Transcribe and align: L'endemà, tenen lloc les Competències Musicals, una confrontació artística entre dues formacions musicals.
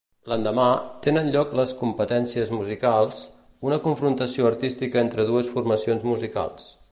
L'endemà, 0.31 0.63
tenen 1.07 1.27
lloc 1.35 1.51
les 1.59 1.73
Competències 1.81 2.53
Musicals, 2.55 3.21
una 3.71 3.79
confrontació 3.85 4.49
artística 4.53 5.05
entre 5.05 5.29
dues 5.33 5.55
formacions 5.59 6.11
musicals. 6.13 6.73